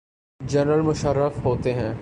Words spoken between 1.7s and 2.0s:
ہیں۔